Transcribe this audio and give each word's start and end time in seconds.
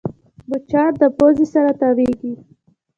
مچان 0.49 0.91
د 1.01 1.03
پوزې 1.17 1.45
سره 1.53 1.71
تاوېږي 1.79 2.33